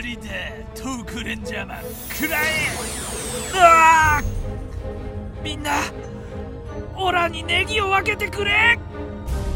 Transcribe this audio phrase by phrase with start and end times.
[0.00, 0.22] りだ
[0.74, 4.22] トークレンジャーマンくらえ
[5.40, 5.72] うみんな
[6.96, 8.78] オラにネギを分けてくれ。